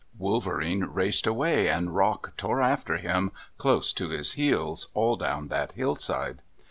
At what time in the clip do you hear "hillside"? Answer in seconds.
5.73-6.41